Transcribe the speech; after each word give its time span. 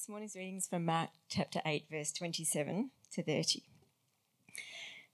This 0.00 0.08
morning's 0.08 0.34
readings 0.34 0.66
from 0.66 0.86
Mark 0.86 1.10
chapter 1.28 1.60
8, 1.62 1.84
verse 1.90 2.10
27 2.10 2.90
to 3.12 3.22
30. 3.22 3.62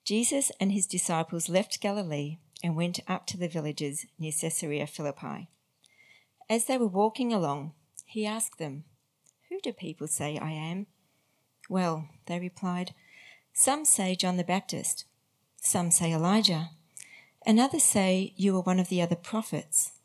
Jesus 0.04 0.52
and 0.60 0.70
his 0.70 0.86
disciples 0.86 1.48
left 1.48 1.80
Galilee 1.80 2.38
and 2.62 2.76
went 2.76 3.00
up 3.08 3.26
to 3.26 3.36
the 3.36 3.48
villages 3.48 4.06
near 4.16 4.30
Caesarea 4.30 4.86
Philippi. 4.86 5.48
As 6.48 6.66
they 6.66 6.78
were 6.78 6.86
walking 6.86 7.32
along, 7.32 7.72
he 8.04 8.24
asked 8.24 8.58
them, 8.58 8.84
Who 9.48 9.58
do 9.60 9.72
people 9.72 10.06
say 10.06 10.38
I 10.38 10.52
am? 10.52 10.86
Well, 11.68 12.08
they 12.26 12.38
replied, 12.38 12.94
Some 13.52 13.84
say 13.84 14.14
John 14.14 14.36
the 14.36 14.44
Baptist, 14.44 15.04
some 15.60 15.90
say 15.90 16.12
Elijah, 16.12 16.70
and 17.44 17.58
others 17.58 17.82
say 17.82 18.34
you 18.36 18.56
are 18.56 18.62
one 18.62 18.78
of 18.78 18.88
the 18.88 19.02
other 19.02 19.16
prophets. 19.16 19.98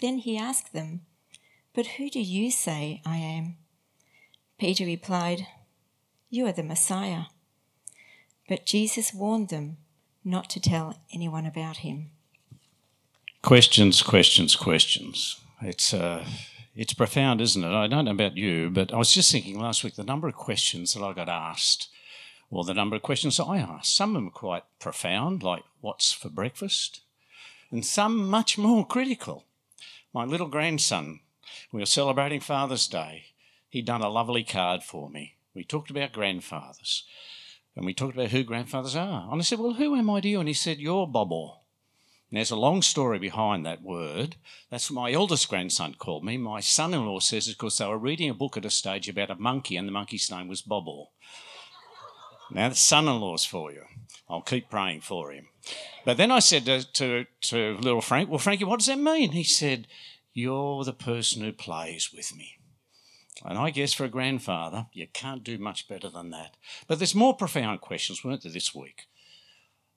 Then 0.00 0.16
he 0.16 0.38
asked 0.38 0.72
them, 0.72 1.02
But 1.74 1.98
who 1.98 2.08
do 2.08 2.20
you 2.20 2.50
say 2.50 3.02
I 3.04 3.18
am? 3.18 3.58
Peter 4.58 4.84
replied, 4.84 5.46
You 6.30 6.46
are 6.46 6.52
the 6.52 6.64
Messiah. 6.64 7.24
But 8.48 8.66
Jesus 8.66 9.14
warned 9.14 9.50
them 9.50 9.76
not 10.24 10.50
to 10.50 10.60
tell 10.60 10.98
anyone 11.12 11.46
about 11.46 11.78
him. 11.78 12.10
Questions, 13.42 14.02
questions, 14.02 14.56
questions. 14.56 15.40
It's, 15.62 15.94
uh, 15.94 16.24
it's 16.74 16.92
profound, 16.92 17.40
isn't 17.40 17.62
it? 17.62 17.72
I 17.72 17.86
don't 17.86 18.06
know 18.06 18.10
about 18.10 18.36
you, 18.36 18.68
but 18.68 18.92
I 18.92 18.96
was 18.96 19.12
just 19.12 19.30
thinking 19.30 19.60
last 19.60 19.84
week 19.84 19.94
the 19.94 20.02
number 20.02 20.26
of 20.26 20.34
questions 20.34 20.94
that 20.94 21.04
I 21.04 21.12
got 21.12 21.28
asked, 21.28 21.88
or 22.50 22.64
the 22.64 22.74
number 22.74 22.96
of 22.96 23.02
questions 23.02 23.36
that 23.36 23.44
I 23.44 23.58
asked. 23.58 23.94
Some 23.94 24.10
of 24.10 24.14
them 24.14 24.28
are 24.28 24.32
quite 24.32 24.64
profound, 24.80 25.44
like 25.44 25.62
what's 25.80 26.12
for 26.12 26.30
breakfast, 26.30 27.02
and 27.70 27.86
some 27.86 28.28
much 28.28 28.58
more 28.58 28.84
critical. 28.84 29.44
My 30.12 30.24
little 30.24 30.48
grandson, 30.48 31.20
we 31.70 31.80
were 31.80 31.86
celebrating 31.86 32.40
Father's 32.40 32.88
Day. 32.88 33.26
He'd 33.68 33.86
done 33.86 34.02
a 34.02 34.08
lovely 34.08 34.44
card 34.44 34.82
for 34.82 35.10
me. 35.10 35.36
We 35.54 35.64
talked 35.64 35.90
about 35.90 36.12
grandfathers, 36.12 37.04
and 37.76 37.84
we 37.84 37.94
talked 37.94 38.14
about 38.14 38.30
who 38.30 38.44
grandfathers 38.44 38.96
are. 38.96 39.28
And 39.30 39.40
I 39.40 39.44
said, 39.44 39.58
Well, 39.58 39.74
who 39.74 39.94
am 39.94 40.10
I 40.10 40.20
to 40.20 40.28
you? 40.28 40.40
And 40.40 40.48
he 40.48 40.54
said, 40.54 40.78
You're 40.78 41.06
Bobble. 41.06 41.62
And 42.30 42.36
there's 42.36 42.50
a 42.50 42.56
long 42.56 42.82
story 42.82 43.18
behind 43.18 43.64
that 43.64 43.82
word. 43.82 44.36
That's 44.70 44.90
what 44.90 45.00
my 45.00 45.12
eldest 45.12 45.48
grandson 45.48 45.94
called 45.98 46.24
me. 46.24 46.36
My 46.36 46.60
son 46.60 46.92
in 46.92 47.06
law 47.06 47.20
says 47.20 47.48
of 47.48 47.56
course, 47.56 47.78
they 47.78 47.86
were 47.86 47.96
reading 47.96 48.28
a 48.28 48.34
book 48.34 48.56
at 48.56 48.66
a 48.66 48.70
stage 48.70 49.08
about 49.08 49.30
a 49.30 49.36
monkey, 49.36 49.76
and 49.76 49.88
the 49.88 49.92
monkey's 49.92 50.30
name 50.30 50.48
was 50.48 50.60
Bobble. 50.60 51.12
Now, 52.50 52.68
that's 52.68 52.80
son 52.80 53.08
in 53.08 53.20
law's 53.20 53.44
for 53.44 53.72
you. 53.72 53.82
I'll 54.28 54.42
keep 54.42 54.70
praying 54.70 55.02
for 55.02 55.32
him. 55.32 55.48
But 56.04 56.16
then 56.16 56.30
I 56.30 56.38
said 56.38 56.64
to, 56.66 56.84
to, 56.92 57.26
to 57.42 57.76
little 57.78 58.00
Frank, 58.00 58.28
Well, 58.28 58.38
Frankie, 58.38 58.64
what 58.64 58.78
does 58.78 58.86
that 58.86 58.98
mean? 58.98 59.32
He 59.32 59.44
said, 59.44 59.86
You're 60.32 60.84
the 60.84 60.92
person 60.92 61.42
who 61.42 61.52
plays 61.52 62.12
with 62.12 62.34
me. 62.36 62.57
And 63.44 63.58
I 63.58 63.70
guess 63.70 63.92
for 63.92 64.04
a 64.04 64.08
grandfather, 64.08 64.86
you 64.92 65.06
can't 65.12 65.44
do 65.44 65.58
much 65.58 65.88
better 65.88 66.08
than 66.08 66.30
that. 66.30 66.56
But 66.86 66.98
there's 66.98 67.14
more 67.14 67.36
profound 67.36 67.80
questions, 67.80 68.24
weren't 68.24 68.42
there, 68.42 68.52
this 68.52 68.74
week? 68.74 69.06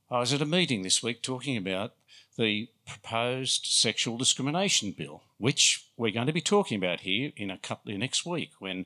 I 0.10 0.20
was 0.20 0.34
at 0.34 0.42
a 0.42 0.46
meeting 0.46 0.82
this 0.82 1.02
week 1.02 1.22
talking 1.22 1.58
about 1.58 1.94
the 2.38 2.70
proposed 2.86 3.66
sexual 3.66 4.18
discrimination 4.18 4.92
bill, 4.92 5.24
which 5.38 5.88
we're 5.98 6.12
going 6.12 6.28
to 6.28 6.34
be 6.34 6.42
talking 6.42 6.78
about 6.78 7.02
here 7.02 7.32
in 7.36 7.50
a 7.50 7.58
couple 7.58 7.98
next 7.98 8.26
week 8.26 8.52
when 8.60 8.86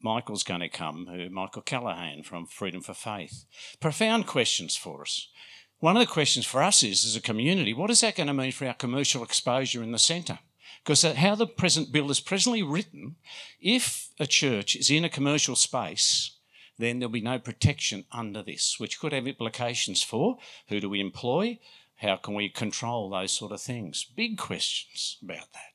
Michael's 0.00 0.42
going 0.42 0.60
to 0.60 0.68
come, 0.68 1.28
Michael 1.30 1.62
Kellahan 1.62 2.24
from 2.24 2.46
Freedom 2.46 2.80
for 2.80 2.94
Faith. 2.94 3.44
Profound 3.80 4.26
questions 4.26 4.76
for 4.76 5.02
us. 5.02 5.28
One 5.78 5.96
of 5.96 6.00
the 6.00 6.12
questions 6.12 6.46
for 6.46 6.62
us 6.62 6.82
is, 6.82 7.04
as 7.04 7.16
a 7.16 7.20
community, 7.20 7.72
what 7.72 7.90
is 7.90 8.00
that 8.00 8.16
going 8.16 8.26
to 8.28 8.34
mean 8.34 8.52
for 8.52 8.66
our 8.66 8.74
commercial 8.74 9.22
exposure 9.22 9.82
in 9.82 9.92
the 9.92 9.98
centre? 9.98 10.38
Because 10.82 11.04
uh, 11.04 11.14
how 11.14 11.34
the 11.34 11.46
present 11.46 11.92
bill 11.92 12.10
is 12.10 12.20
presently 12.20 12.62
written, 12.62 13.16
if 13.60 14.08
a 14.18 14.26
church 14.26 14.74
is 14.74 14.90
in 14.90 15.04
a 15.04 15.08
commercial 15.08 15.54
space, 15.54 16.36
then 16.78 16.98
there'll 16.98 17.12
be 17.12 17.20
no 17.20 17.38
protection 17.38 18.04
under 18.10 18.42
this, 18.42 18.76
which 18.78 18.98
could 18.98 19.12
have 19.12 19.26
implications 19.26 20.02
for 20.02 20.38
who 20.68 20.80
do 20.80 20.88
we 20.88 21.00
employ, 21.00 21.58
how 21.96 22.16
can 22.16 22.34
we 22.34 22.48
control 22.48 23.10
those 23.10 23.32
sort 23.32 23.52
of 23.52 23.60
things. 23.60 24.04
Big 24.16 24.36
questions 24.36 25.18
about 25.22 25.52
that. 25.52 25.71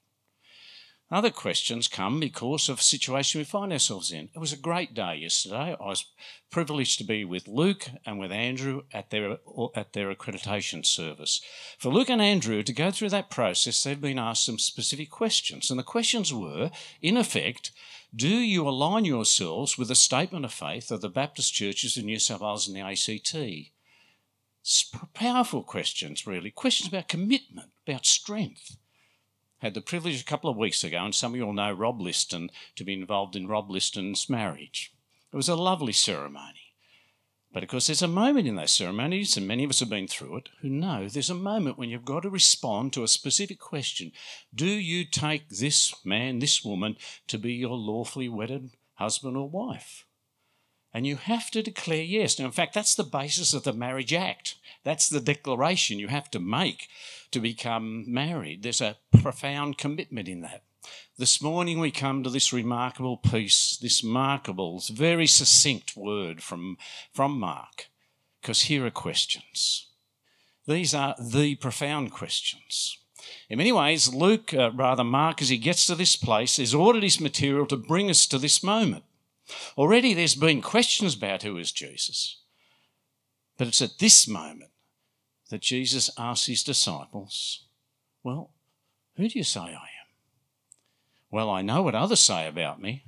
Other 1.09 1.29
questions 1.29 1.88
come 1.88 2.19
because 2.19 2.68
of 2.68 2.78
the 2.78 2.84
situation 2.84 3.40
we 3.40 3.45
find 3.45 3.72
ourselves 3.72 4.12
in. 4.12 4.28
It 4.35 4.40
was 4.40 4.51
a 4.51 4.57
great 4.57 4.94
day 4.94 5.16
yesterday. 5.16 5.73
I 5.79 5.85
was 5.85 6.03
privileged 6.51 6.97
to 6.97 7.06
be 7.06 7.23
with 7.23 7.47
Luke 7.47 7.90
and 8.06 8.19
with 8.19 8.29
Andrew 8.29 8.81
at 8.91 9.09
their, 9.09 9.38
at 9.73 9.94
their 9.94 10.13
accreditation 10.13 10.85
service. 10.85 11.41
For 11.79 11.90
Luke 11.90 12.09
and 12.09 12.22
Andrew 12.22 12.62
to 12.62 12.73
go 12.73 12.91
through 12.91 13.09
that 13.09 13.29
process, 13.29 13.81
they've 13.81 14.00
been 14.00 14.19
asked 14.19 14.44
some 14.44 14.59
specific 14.59 15.09
questions. 15.09 15.69
And 15.69 15.79
the 15.79 15.84
questions 15.84 16.34
were, 16.34 16.72
in 17.01 17.16
effect, 17.16 17.72
do 18.13 18.28
you 18.28 18.67
align 18.67 19.06
yourselves 19.06 19.78
with 19.78 19.88
the 19.88 19.96
statement 19.96 20.44
of 20.44 20.51
faith 20.51 20.91
of 20.91 21.00
the 21.00 21.09
Baptist 21.09 21.53
churches 21.53 21.96
in 21.96 22.06
New 22.06 22.19
South 22.19 22.41
Wales 22.41 22.67
and 22.67 22.75
the 22.75 22.81
ACT? 22.81 23.34
It's 24.62 24.91
powerful 25.13 25.63
questions, 25.63 26.28
really. 26.28 26.51
Questions 26.51 26.90
about 26.90 27.07
commitment, 27.07 27.69
about 27.88 28.06
strength 28.06 28.75
had 29.59 29.73
the 29.73 29.81
privilege 29.81 30.22
a 30.22 30.25
couple 30.25 30.50
of 30.50 30.57
weeks 30.57 30.84
ago, 30.84 31.03
and 31.03 31.16
some 31.16 31.34
of 31.34 31.38
you 31.38 31.45
all 31.45 31.53
know 31.53 31.72
Rob 31.72 32.01
Liston, 32.01 32.50
to 32.75 32.84
be 32.84 32.94
involved 32.94 33.35
in 33.35 33.47
Rob 33.47 33.69
Liston's 33.69 34.29
marriage. 34.29 34.94
It 35.31 35.35
was 35.35 35.50
a 35.50 35.56
lovely 35.56 35.94
ceremony. 35.94 36.73
But 37.53 37.63
of 37.63 37.69
course, 37.69 37.88
there's 37.88 38.01
a 38.01 38.07
moment 38.07 38.47
in 38.47 38.56
those 38.56 38.72
ceremonies, 38.72 39.38
and 39.38 39.47
many 39.47 39.63
of 39.63 39.69
us 39.69 39.79
have 39.79 39.90
been 39.90 40.07
through 40.07 40.38
it, 40.38 40.50
who 40.62 40.69
know 40.69 41.07
there's 41.07 41.29
a 41.29 41.35
moment 41.35 41.78
when 41.78 41.90
you've 41.90 42.06
got 42.06 42.23
to 42.23 42.29
respond 42.29 42.94
to 42.94 43.03
a 43.03 43.07
specific 43.07 43.59
question 43.59 44.12
Do 44.53 44.67
you 44.67 45.06
take 45.06 45.50
this 45.50 45.94
man, 46.06 46.40
this 46.40 46.63
woman, 46.63 46.97
to 47.28 47.38
be 47.38 47.53
your 47.53 47.75
lawfully 47.75 48.29
wedded 48.29 48.72
husband 48.96 49.38
or 49.38 49.50
wife? 49.50 50.06
And 50.97 51.06
you 51.06 51.18
have 51.18 51.52
to 51.52 51.62
declare 51.62 52.02
yes. 52.02 52.40
Now, 52.40 52.46
in 52.46 52.52
fact, 52.52 52.74
that's 52.74 52.96
the 52.96 53.03
basis 53.03 53.53
of 53.53 53.62
the 53.62 53.72
Marriage 53.72 54.16
Act. 54.16 54.56
That's 54.84 55.08
the 55.08 55.19
declaration 55.19 56.00
you 56.00 56.08
have 56.08 56.31
to 56.31 56.40
make 56.40 56.88
to 57.30 57.40
become 57.40 58.12
married. 58.12 58.63
There's 58.63 58.81
a 58.81 58.97
profound 59.22 59.78
commitment 59.78 60.28
in 60.28 60.41
that. 60.41 60.63
This 61.16 61.40
morning 61.40 61.80
we 61.80 61.91
come 61.91 62.24
to 62.24 62.31
this 62.31 62.52
remarkable 62.52 63.16
piece, 63.16 63.78
this 63.78 64.03
remarkable, 64.03 64.81
very 64.91 65.28
succinct 65.28 65.96
word 65.96 66.41
from, 66.41 66.80
from 67.14 67.40
Mark, 67.40 67.90
because 68.41 68.62
here 68.62 68.84
are 68.84 68.90
questions. 68.90 69.90
These 70.66 70.96
are 70.96 71.14
the 71.22 71.58
profound 71.58 72.12
questions. 72.12 72.97
In 73.52 73.59
many 73.59 73.72
ways, 73.72 74.12
Luke, 74.12 74.52
uh, 74.52 74.72
rather 74.72 75.03
Mark, 75.03 75.44
as 75.44 75.50
he 75.50 75.59
gets 75.59 75.85
to 75.85 75.94
this 75.94 76.16
place, 76.16 76.58
has 76.58 76.74
ordered 76.74 77.03
his 77.03 77.22
material 77.22 77.68
to 77.68 77.78
bring 77.78 78.09
us 78.09 78.25
to 78.25 78.40
this 78.40 78.64
moment. 78.64 79.03
Already 79.78 80.13
there's 80.13 80.35
been 80.35 80.62
questions 80.62 81.16
about 81.16 81.44
who 81.44 81.58
is 81.58 81.72
Jesus. 81.72 82.41
But 83.58 83.68
it's 83.68 83.81
at 83.81 84.00
this 84.00 84.28
moment 84.28 84.72
that 85.50 85.62
Jesus 85.62 86.09
asks 86.18 86.47
his 86.47 86.63
disciples, 86.63 87.66
Well, 88.24 88.52
who 89.16 89.28
do 89.28 89.38
you 89.38 89.44
say 89.44 89.62
I 89.62 89.66
am? 89.74 90.08
Well, 91.31 91.50
I 91.50 91.62
know 91.62 91.81
what 91.81 91.96
others 91.96 92.19
say 92.19 92.47
about 92.47 92.81
me. 92.81 93.03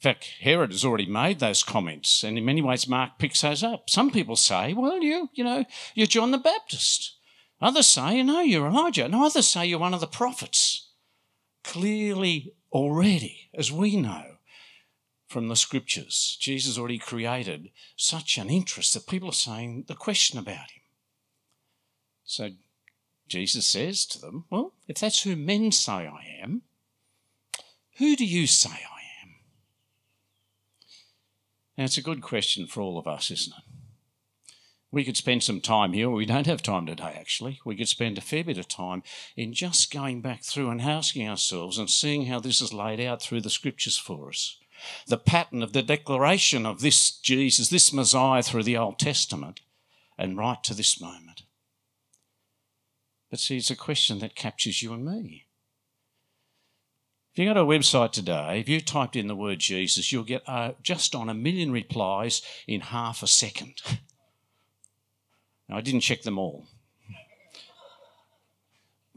In 0.00 0.02
fact, 0.02 0.34
Herod 0.40 0.70
has 0.70 0.84
already 0.84 1.06
made 1.06 1.40
those 1.40 1.64
comments, 1.64 2.22
and 2.22 2.38
in 2.38 2.44
many 2.44 2.62
ways, 2.62 2.86
Mark 2.86 3.18
picks 3.18 3.40
those 3.40 3.64
up. 3.64 3.90
Some 3.90 4.10
people 4.10 4.36
say, 4.36 4.72
Well, 4.72 5.02
you, 5.02 5.28
you 5.34 5.42
know, 5.44 5.64
you're 5.94 6.06
John 6.06 6.30
the 6.30 6.38
Baptist. 6.38 7.16
Others 7.60 7.88
say, 7.88 8.22
No, 8.22 8.40
you're 8.40 8.68
Elijah. 8.68 9.04
And 9.04 9.14
others 9.14 9.48
say 9.48 9.66
you're 9.66 9.78
one 9.78 9.94
of 9.94 10.00
the 10.00 10.06
prophets. 10.06 10.90
Clearly, 11.64 12.54
already, 12.72 13.50
as 13.54 13.72
we 13.72 13.96
know, 13.96 14.37
from 15.28 15.48
the 15.48 15.56
scriptures. 15.56 16.36
Jesus 16.40 16.78
already 16.78 16.98
created 16.98 17.70
such 17.96 18.38
an 18.38 18.48
interest 18.48 18.94
that 18.94 19.06
people 19.06 19.28
are 19.28 19.32
saying 19.32 19.84
the 19.86 19.94
question 19.94 20.38
about 20.38 20.70
him. 20.70 20.82
So 22.24 22.50
Jesus 23.28 23.66
says 23.66 24.06
to 24.06 24.20
them, 24.20 24.46
Well, 24.50 24.72
if 24.88 24.98
that's 24.98 25.22
who 25.22 25.36
men 25.36 25.70
say 25.70 25.92
I 25.92 26.40
am, 26.42 26.62
who 27.98 28.16
do 28.16 28.24
you 28.24 28.46
say 28.46 28.70
I 28.70 29.22
am? 29.22 29.34
Now, 31.76 31.84
it's 31.84 31.98
a 31.98 32.02
good 32.02 32.22
question 32.22 32.66
for 32.66 32.80
all 32.80 32.98
of 32.98 33.06
us, 33.06 33.30
isn't 33.30 33.52
it? 33.56 33.64
We 34.90 35.04
could 35.04 35.18
spend 35.18 35.42
some 35.42 35.60
time 35.60 35.92
here. 35.92 36.08
We 36.08 36.24
don't 36.24 36.46
have 36.46 36.62
time 36.62 36.86
today, 36.86 37.14
actually. 37.18 37.60
We 37.66 37.76
could 37.76 37.88
spend 37.88 38.16
a 38.16 38.22
fair 38.22 38.42
bit 38.42 38.56
of 38.56 38.68
time 38.68 39.02
in 39.36 39.52
just 39.52 39.92
going 39.92 40.22
back 40.22 40.42
through 40.42 40.70
and 40.70 40.80
asking 40.80 41.28
ourselves 41.28 41.76
and 41.76 41.90
seeing 41.90 42.24
how 42.24 42.40
this 42.40 42.62
is 42.62 42.72
laid 42.72 42.98
out 42.98 43.20
through 43.20 43.42
the 43.42 43.50
scriptures 43.50 43.98
for 43.98 44.30
us 44.30 44.56
the 45.06 45.18
pattern 45.18 45.62
of 45.62 45.72
the 45.72 45.82
declaration 45.82 46.66
of 46.66 46.80
this 46.80 47.10
Jesus, 47.10 47.68
this 47.68 47.92
Messiah 47.92 48.42
through 48.42 48.64
the 48.64 48.76
Old 48.76 48.98
Testament, 48.98 49.60
and 50.16 50.36
right 50.36 50.62
to 50.64 50.74
this 50.74 51.00
moment. 51.00 51.42
But 53.30 53.40
see, 53.40 53.58
it's 53.58 53.70
a 53.70 53.76
question 53.76 54.18
that 54.20 54.34
captures 54.34 54.82
you 54.82 54.92
and 54.92 55.04
me. 55.04 55.46
If 57.32 57.38
you 57.38 57.50
go 57.50 57.54
to 57.54 57.60
a 57.60 57.78
website 57.78 58.12
today, 58.12 58.58
if 58.58 58.68
you 58.68 58.80
typed 58.80 59.14
in 59.14 59.28
the 59.28 59.36
word 59.36 59.60
Jesus, 59.60 60.10
you'll 60.10 60.24
get 60.24 60.42
uh, 60.48 60.72
just 60.82 61.14
on 61.14 61.28
a 61.28 61.34
million 61.34 61.70
replies 61.70 62.42
in 62.66 62.80
half 62.80 63.22
a 63.22 63.28
second. 63.28 63.80
now, 65.68 65.76
I 65.76 65.80
didn't 65.80 66.00
check 66.00 66.22
them 66.22 66.38
all. 66.38 66.66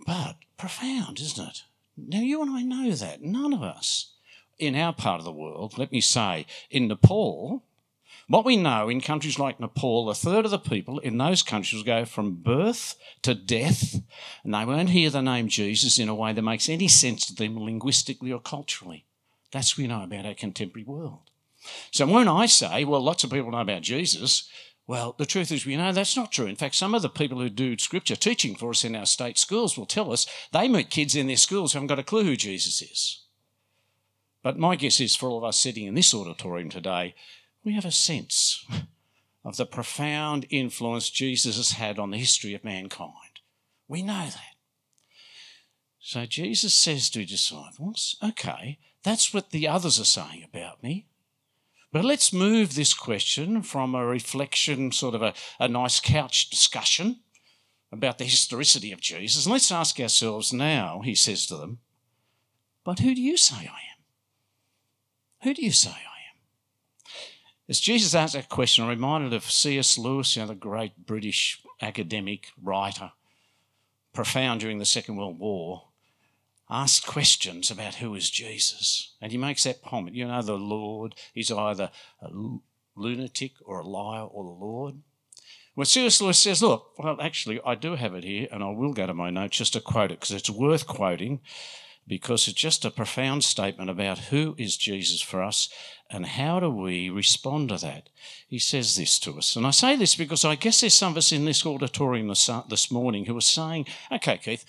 But 0.06 0.36
profound, 0.58 1.20
isn't 1.20 1.48
it? 1.48 1.64
Now, 1.98 2.20
you 2.20 2.42
and 2.42 2.52
I 2.52 2.62
know 2.62 2.92
that. 2.92 3.22
None 3.22 3.54
of 3.54 3.64
us 3.64 4.14
in 4.60 4.76
our 4.76 4.94
part 4.94 5.20
of 5.20 5.26
the 5.26 5.32
world, 5.32 5.78
let 5.78 5.92
me 5.92 6.02
say, 6.02 6.46
in 6.70 6.88
Nepal, 6.88 7.64
what 8.28 8.46
we 8.46 8.56
know 8.56 8.88
in 8.88 9.02
countries 9.02 9.40
like 9.40 9.60
Nepal, 9.60 10.10
a 10.10 10.16
third 10.16 10.46
of 10.46 10.52
the 10.52 10.60
people 10.60 11.00
in 11.00 11.18
those 11.18 11.44
countries 11.44 11.84
go 11.84 12.06
from 12.06 12.36
birth 12.36 12.96
to 13.24 13.34
death, 13.34 14.02
and 14.44 14.54
they 14.54 14.64
won't 14.64 14.92
hear 14.92 15.10
the 15.10 15.22
name 15.22 15.48
Jesus 15.50 16.00
in 16.00 16.08
a 16.08 16.16
way 16.16 16.32
that 16.32 16.42
makes 16.42 16.70
any 16.70 16.88
sense 16.88 17.26
to 17.26 17.36
them 17.36 17.60
linguistically 17.60 18.32
or 18.32 18.40
culturally. 18.40 19.06
That's 19.52 19.78
what 19.78 19.84
we 19.84 19.88
know 19.88 20.04
about 20.04 20.26
our 20.26 20.34
contemporary 20.34 20.86
world. 20.86 21.30
So 21.92 22.08
when 22.08 22.28
I 22.28 22.46
say, 22.46 22.86
well, 22.86 23.02
lots 23.02 23.24
of 23.24 23.32
people 23.32 23.52
know 23.52 23.60
about 23.60 23.82
Jesus, 23.82 24.50
well, 24.88 25.14
the 25.18 25.26
truth 25.26 25.52
is, 25.52 25.66
we 25.66 25.78
know 25.78 25.92
that's 25.92 26.16
not 26.16 26.32
true. 26.32 26.48
In 26.48 26.56
fact, 26.56 26.76
some 26.76 26.96
of 26.96 27.02
the 27.02 27.10
people 27.10 27.40
who 27.40 27.50
do 27.50 27.78
scripture 27.78 28.16
teaching 28.16 28.56
for 28.56 28.72
us 28.72 28.84
in 28.84 28.96
our 28.96 29.06
state 29.06 29.38
schools 29.38 29.78
will 29.78 29.86
tell 29.86 30.12
us 30.12 30.26
they 30.52 30.68
meet 30.68 30.90
kids 30.90 31.16
in 31.16 31.28
their 31.28 31.38
schools 31.38 31.74
who 31.74 31.78
haven't 31.78 31.88
got 31.88 32.00
a 32.00 32.04
clue 32.04 32.24
who 32.24 32.36
Jesus 32.36 32.82
is. 32.82 33.21
But 34.44 34.58
my 34.58 34.76
guess 34.76 35.00
is 35.00 35.16
for 35.16 35.30
all 35.30 35.38
of 35.38 35.44
us 35.44 35.60
sitting 35.60 35.86
in 35.86 35.94
this 35.94 36.14
auditorium 36.14 36.70
today, 36.70 37.16
we 37.64 37.74
have 37.74 37.86
a 37.86 37.92
sense 37.92 38.66
of 39.46 39.58
the 39.58 39.66
profound 39.66 40.46
influence 40.50 41.10
Jesus 41.10 41.58
has 41.58 41.72
had 41.72 42.00
on 42.00 42.12
the 42.12 42.18
history 42.18 42.54
of 42.54 42.64
mankind. 42.64 43.42
We 43.88 44.02
know 44.02 44.26
that. 44.26 44.56
So 46.00 46.26
Jesus 46.26 46.74
says 46.74 47.10
to 47.12 47.20
his 47.20 47.30
disciples, 47.30 48.18
okay, 48.24 48.80
that's 49.04 49.34
what 49.34 49.52
the 49.52 49.68
others 49.68 50.00
are 50.00 50.06
saying 50.06 50.44
about 50.44 50.82
me. 50.82 51.06
But 51.92 52.06
let's 52.06 52.32
move 52.32 52.74
this 52.74 52.94
question 52.94 53.62
from 53.62 53.94
a 53.94 54.06
reflection, 54.06 54.92
sort 54.92 55.14
of 55.14 55.22
a, 55.22 55.34
a 55.60 55.68
nice 55.68 56.00
couch 56.00 56.50
discussion 56.50 57.20
about 57.92 58.18
the 58.18 58.24
historicity 58.24 58.92
of 58.92 59.02
Jesus, 59.02 59.46
and 59.46 59.52
let's 59.52 59.72
ask 59.72 60.00
ourselves 60.00 60.54
now, 60.54 61.02
he 61.04 61.14
says 61.14 61.46
to 61.48 61.58
them, 61.58 61.80
but 62.84 63.00
who 63.00 63.14
do 63.14 63.22
you 63.22 63.38
say 63.38 63.58
I 63.58 63.62
am? 63.64 63.91
Who 65.44 65.54
do 65.54 65.64
you 65.64 65.72
say 65.72 65.90
I 65.90 65.94
am? 65.94 67.08
As 67.68 67.80
Jesus 67.80 68.14
asked 68.14 68.34
that 68.34 68.50
question, 68.50 68.84
I'm 68.84 68.90
reminded 68.90 69.34
of 69.34 69.50
C.S. 69.50 69.98
Lewis, 69.98 70.36
you 70.36 70.42
know, 70.42 70.50
the 70.50 70.56
great 70.56 71.06
British 71.06 71.62
academic 71.82 72.50
writer, 72.62 73.12
profound 74.14 74.60
during 74.60 74.78
the 74.78 74.86
Second 74.86 75.16
World 75.16 75.40
War, 75.40 75.88
asked 76.70 77.08
questions 77.08 77.72
about 77.72 77.96
who 77.96 78.14
is 78.14 78.30
Jesus. 78.30 79.14
And 79.22 79.32
he 79.32 79.38
makes 79.38 79.64
that 79.64 79.82
comment, 79.82 80.16
you 80.16 80.28
know, 80.28 80.42
the 80.42 80.58
Lord 80.58 81.16
is 81.34 81.52
either 81.52 81.92
a 82.22 82.30
lunatic 82.96 83.54
or 83.66 83.80
a 83.80 83.88
liar 83.88 84.24
or 84.26 84.44
the 84.44 84.66
Lord. 84.66 84.96
Well, 85.76 85.86
C.S. 85.86 86.22
Lewis 86.22 86.38
says, 86.38 86.62
look, 86.62 86.92
well, 87.00 87.18
actually, 87.22 87.60
I 87.66 87.76
do 87.76 87.96
have 87.96 88.14
it 88.14 88.24
here, 88.24 88.48
and 88.52 88.62
I 88.64 88.70
will 88.70 88.94
go 88.94 89.08
to 89.08 89.14
my 89.14 89.30
notes 89.30 89.58
just 89.58 89.74
to 89.74 89.82
quote 89.82 90.12
it 90.12 90.20
because 90.20 90.36
it's 90.36 90.50
worth 90.50 90.86
quoting 90.86 91.40
because 92.08 92.48
it's 92.48 92.60
just 92.60 92.86
a 92.86 92.92
profound 92.92 93.44
statement 93.44 93.90
about 93.90 94.18
who 94.18 94.56
is 94.58 94.78
Jesus 94.78 95.22
for 95.22 95.42
us 95.42 95.70
and 96.10 96.26
how 96.26 96.60
do 96.60 96.70
we 96.70 97.10
respond 97.10 97.70
to 97.70 97.78
that. 97.78 98.10
He 98.48 98.60
says 98.60 98.96
this 98.96 99.18
to 99.20 99.38
us. 99.38 99.56
And 99.56 99.66
I 99.66 99.72
say 99.72 99.96
this 99.96 100.16
because 100.16 100.44
I 100.44 100.56
guess 100.56 100.82
there's 100.82 100.94
some 100.94 101.14
of 101.14 101.18
us 101.18 101.32
in 101.32 101.46
this 101.46 101.66
auditorium 101.66 102.28
this, 102.28 102.92
morning 102.92 103.26
who 103.26 103.38
are 103.38 103.42
saying, 103.42 103.86
okay, 104.12 104.38
Keith, 104.38 104.66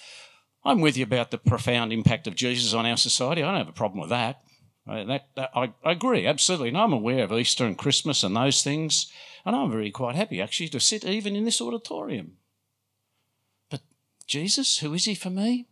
I'm 0.64 0.80
with 0.80 0.96
you 0.96 1.02
about 1.02 1.32
the 1.32 1.38
profound 1.38 1.92
impact 1.92 2.26
of 2.26 2.36
Jesus 2.36 2.74
on 2.74 2.86
our 2.86 2.96
society. 2.96 3.42
I 3.42 3.46
don't 3.46 3.58
have 3.58 3.68
a 3.68 3.72
problem 3.72 4.00
with 4.00 4.10
that. 4.10 4.40
I, 4.86 5.04
that, 5.04 5.28
that 5.36 5.50
I, 5.54 5.72
I, 5.84 5.92
agree, 5.92 6.26
absolutely. 6.26 6.68
And 6.68 6.78
I'm 6.78 6.92
aware 6.92 7.24
of 7.24 7.32
Easter 7.32 7.64
and 7.64 7.78
Christmas 7.78 8.22
and 8.22 8.36
those 8.36 8.62
things. 8.62 9.10
And 9.44 9.56
I'm 9.56 9.70
very 9.70 9.90
quite 9.90 10.14
happy 10.14 10.40
actually 10.40 10.68
to 10.68 10.80
sit 10.80 11.04
even 11.04 11.34
in 11.34 11.44
this 11.44 11.60
auditorium. 11.60 12.36
But 13.70 13.80
Jesus, 14.26 14.78
who 14.78 14.94
is 14.94 15.06
he 15.06 15.14
for 15.14 15.30
me? 15.30 15.66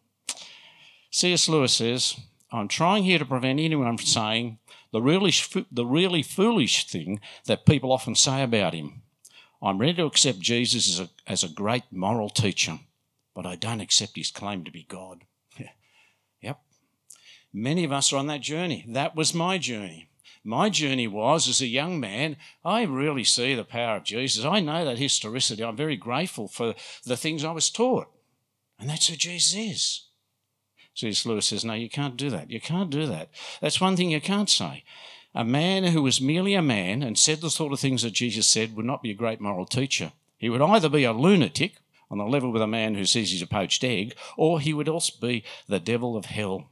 C.S. 1.11 1.49
Lewis 1.49 1.75
says, 1.75 2.17
I'm 2.53 2.69
trying 2.69 3.05
here 3.05 3.19
to 3.19 3.25
prevent 3.25 3.61
anyone 3.61 3.97
from 3.97 4.07
saying 4.07 4.59
the 4.93 5.03
really, 5.03 5.33
the 5.71 5.87
really 5.87 6.23
foolish 6.23 6.87
thing 6.87 7.21
that 7.47 7.67
people 7.67 7.93
often 7.93 8.15
say 8.15 8.43
about 8.43 8.75
him. 8.75 9.03
I'm 9.63 9.79
ready 9.79 9.95
to 9.95 10.07
accept 10.07 10.41
Jesus 10.41 10.89
as 10.89 11.01
a, 11.01 11.11
as 11.27 11.45
a 11.45 11.49
great 11.49 11.85
moral 11.91 12.31
teacher, 12.31 12.79
but 13.35 13.47
I 13.47 13.57
don't 13.57 13.81
accept 13.81 14.17
his 14.17 14.31
claim 14.31 14.65
to 14.65 14.71
be 14.71 14.85
God. 14.89 15.25
yep. 16.41 16.61
Many 17.53 17.85
of 17.85 17.93
us 17.93 18.13
are 18.13 18.17
on 18.17 18.27
that 18.29 18.41
journey. 18.41 18.87
That 18.89 19.15
was 19.15 19.35
my 19.35 19.59
journey. 19.59 20.09
My 20.43 20.71
journey 20.71 21.07
was 21.07 21.49
as 21.49 21.61
a 21.61 21.67
young 21.67 22.01
man, 22.01 22.37
I 22.65 22.83
really 22.83 23.25
see 23.25 23.55
the 23.55 23.65
power 23.65 23.97
of 23.97 24.05
Jesus. 24.05 24.45
I 24.45 24.61
know 24.61 24.87
that 24.87 24.99
historicity. 24.99 25.63
I'm 25.63 25.77
very 25.77 25.97
grateful 25.97 26.49
for 26.49 26.75
the 27.05 27.17
things 27.17 27.45
I 27.45 27.53
was 27.53 27.69
taught. 27.69 28.07
And 28.79 28.89
that's 28.89 29.09
who 29.09 29.17
Jesus 29.17 29.55
is. 29.55 30.07
C.S. 31.01 31.25
Lewis 31.25 31.47
says, 31.47 31.65
No, 31.65 31.73
you 31.73 31.89
can't 31.89 32.17
do 32.17 32.29
that. 32.31 32.51
You 32.51 32.61
can't 32.61 32.91
do 32.91 33.07
that. 33.07 33.31
That's 33.61 33.81
one 33.81 33.97
thing 33.97 34.11
you 34.11 34.21
can't 34.21 34.51
say. 34.51 34.85
A 35.35 35.45
man 35.45 35.85
who 35.85 36.03
was 36.03 36.21
merely 36.21 36.55
a 36.55 36.63
man 36.63 37.03
and 37.03 37.19
said 37.19 37.41
the 37.41 37.51
sort 37.51 37.73
of 37.73 37.81
things 37.81 38.03
that 38.03 38.13
Jesus 38.13 38.47
said 38.47 38.77
would 38.77 38.85
not 38.85 39.03
be 39.03 39.11
a 39.11 39.15
great 39.15 39.41
moral 39.41 39.65
teacher. 39.65 40.13
He 40.37 40.51
would 40.51 40.61
either 40.61 40.89
be 40.89 41.05
a 41.05 41.13
lunatic 41.13 41.77
on 42.11 42.19
the 42.19 42.25
level 42.25 42.51
with 42.51 42.63
a 42.63 42.67
man 42.67 42.97
who 42.97 43.05
says 43.05 43.31
he's 43.31 43.41
a 43.41 43.47
poached 43.47 43.85
egg, 43.85 44.15
or 44.37 44.61
he 44.61 44.75
would 44.75 44.89
also 44.89 45.15
be 45.21 45.45
the 45.69 45.79
devil 45.79 46.17
of 46.17 46.27
hell. 46.27 46.69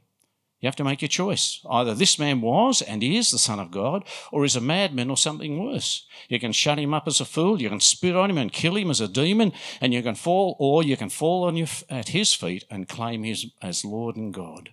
You 0.59 0.67
have 0.67 0.75
to 0.75 0.83
make 0.83 1.01
your 1.01 1.09
choice. 1.09 1.61
Either 1.69 1.93
this 1.93 2.19
man 2.19 2.41
was 2.41 2.81
and 2.81 3.01
is 3.01 3.31
the 3.31 3.39
Son 3.39 3.59
of 3.59 3.71
God, 3.71 4.03
or 4.31 4.43
is 4.43 4.57
a 4.57 4.61
madman 4.61 5.09
or 5.09 5.15
something 5.15 5.63
worse. 5.63 6.05
You 6.27 6.37
can 6.39 6.51
shut 6.51 6.77
him 6.77 6.93
up 6.93 7.07
as 7.07 7.21
a 7.21 7.25
fool, 7.25 7.61
you 7.61 7.69
can 7.69 7.79
spit 7.79 8.15
on 8.15 8.29
him 8.29 8.37
and 8.37 8.51
kill 8.51 8.75
him 8.75 8.89
as 8.89 8.99
a 8.99 9.07
demon, 9.07 9.53
and 9.79 9.93
you 9.93 10.03
can 10.03 10.15
fall, 10.15 10.57
or 10.59 10.83
you 10.83 10.97
can 10.97 11.09
fall 11.09 11.45
on 11.45 11.55
your, 11.55 11.67
at 11.89 12.09
his 12.09 12.33
feet 12.33 12.65
and 12.69 12.89
claim 12.89 13.23
him 13.23 13.51
as 13.61 13.85
Lord 13.85 14.17
and 14.17 14.33
God. 14.33 14.71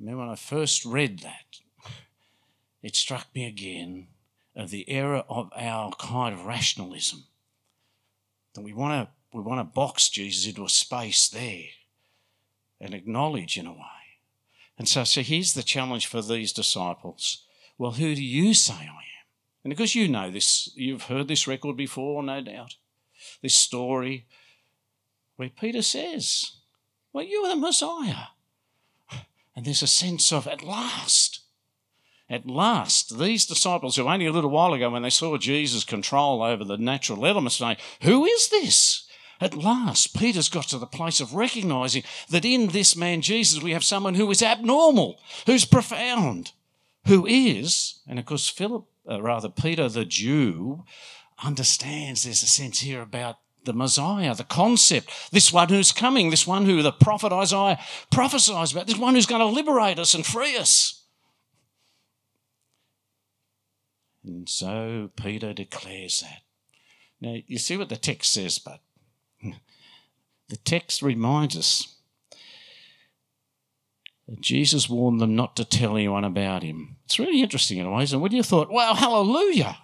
remember 0.00 0.22
when 0.22 0.32
I 0.32 0.36
first 0.36 0.84
read 0.84 1.20
that, 1.20 1.60
it 2.82 2.96
struck 2.96 3.28
me 3.32 3.46
again 3.46 4.08
of 4.56 4.70
the 4.70 4.88
error 4.88 5.22
of 5.28 5.50
our 5.56 5.92
kind 5.92 6.34
of 6.34 6.46
rationalism. 6.46 7.24
That 8.54 8.62
we 8.62 8.72
want 8.72 9.08
to 9.08 9.12
we 9.36 9.42
want 9.42 9.60
to 9.60 9.64
box 9.64 10.10
Jesus 10.10 10.46
into 10.46 10.64
a 10.64 10.68
space 10.68 11.28
there 11.28 11.68
and 12.82 12.92
acknowledge 12.92 13.56
in 13.56 13.66
a 13.66 13.72
way. 13.72 13.78
And 14.76 14.88
so, 14.88 15.04
so 15.04 15.22
here's 15.22 15.54
the 15.54 15.62
challenge 15.62 16.06
for 16.06 16.20
these 16.20 16.52
disciples. 16.52 17.44
Well, 17.78 17.92
who 17.92 18.14
do 18.14 18.22
you 18.22 18.52
say 18.52 18.74
I 18.74 18.78
am? 18.86 19.26
And 19.64 19.70
because 19.70 19.94
you 19.94 20.08
know 20.08 20.30
this, 20.30 20.70
you've 20.74 21.04
heard 21.04 21.28
this 21.28 21.46
record 21.46 21.76
before, 21.76 22.22
no 22.22 22.40
doubt. 22.42 22.74
This 23.40 23.54
story 23.54 24.26
where 25.36 25.48
Peter 25.48 25.82
says, 25.82 26.52
Well, 27.12 27.24
you 27.24 27.44
are 27.44 27.54
the 27.54 27.56
Messiah. 27.56 28.26
And 29.54 29.64
there's 29.64 29.82
a 29.82 29.86
sense 29.86 30.32
of, 30.32 30.48
at 30.48 30.64
last, 30.64 31.40
at 32.28 32.46
last, 32.46 33.18
these 33.18 33.46
disciples 33.46 33.96
who 33.96 34.08
only 34.08 34.26
a 34.26 34.32
little 34.32 34.50
while 34.50 34.72
ago, 34.72 34.90
when 34.90 35.02
they 35.02 35.10
saw 35.10 35.36
Jesus' 35.36 35.84
control 35.84 36.42
over 36.42 36.64
the 36.64 36.78
natural 36.78 37.26
elements, 37.26 37.56
saying, 37.56 37.76
Who 38.02 38.24
is 38.24 38.48
this? 38.48 39.06
At 39.42 39.56
last, 39.56 40.16
Peter's 40.16 40.48
got 40.48 40.68
to 40.68 40.78
the 40.78 40.86
place 40.86 41.20
of 41.20 41.34
recognizing 41.34 42.04
that 42.28 42.44
in 42.44 42.68
this 42.68 42.94
man 42.94 43.22
Jesus, 43.22 43.60
we 43.60 43.72
have 43.72 43.82
someone 43.82 44.14
who 44.14 44.30
is 44.30 44.40
abnormal, 44.40 45.20
who's 45.46 45.64
profound, 45.64 46.52
who 47.08 47.26
is, 47.26 47.98
and 48.06 48.20
of 48.20 48.24
course, 48.24 48.48
Philip, 48.48 48.84
uh, 49.10 49.20
rather 49.20 49.48
Peter 49.48 49.88
the 49.88 50.04
Jew, 50.04 50.84
understands 51.42 52.22
there's 52.22 52.44
a 52.44 52.46
sense 52.46 52.78
here 52.82 53.02
about 53.02 53.38
the 53.64 53.72
Messiah, 53.72 54.32
the 54.32 54.44
concept, 54.44 55.10
this 55.32 55.52
one 55.52 55.70
who's 55.70 55.90
coming, 55.90 56.30
this 56.30 56.46
one 56.46 56.64
who 56.64 56.80
the 56.80 56.92
prophet 56.92 57.32
Isaiah 57.32 57.80
prophesies 58.12 58.70
about, 58.70 58.86
this 58.86 58.96
one 58.96 59.16
who's 59.16 59.26
going 59.26 59.40
to 59.40 59.46
liberate 59.46 59.98
us 59.98 60.14
and 60.14 60.24
free 60.24 60.56
us. 60.56 61.02
And 64.24 64.48
so 64.48 65.10
Peter 65.16 65.52
declares 65.52 66.20
that. 66.20 66.42
Now, 67.20 67.38
you 67.48 67.58
see 67.58 67.76
what 67.76 67.88
the 67.88 67.96
text 67.96 68.32
says, 68.32 68.60
but 68.60 68.78
the 70.48 70.56
text 70.58 71.02
reminds 71.02 71.56
us 71.56 71.94
that 74.28 74.40
Jesus 74.40 74.88
warned 74.88 75.20
them 75.20 75.34
not 75.34 75.56
to 75.56 75.64
tell 75.64 75.96
anyone 75.96 76.24
about 76.24 76.62
him. 76.62 76.96
It's 77.04 77.18
really 77.18 77.42
interesting 77.42 77.78
in 77.78 77.86
a 77.86 77.90
ways. 77.90 78.12
And 78.12 78.22
when 78.22 78.32
you 78.32 78.42
thought, 78.42 78.70
wow, 78.70 78.94
hallelujah, 78.94 79.76